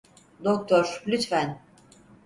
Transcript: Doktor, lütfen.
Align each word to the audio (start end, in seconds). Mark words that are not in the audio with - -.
Doktor, 0.43 1.01
lütfen. 1.07 1.59